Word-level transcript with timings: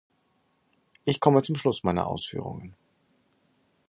Ich 1.05 1.19
komme 1.19 1.43
zum 1.43 1.55
Schluss 1.55 1.83
meiner 1.83 2.07
Ausführungen. 2.07 2.73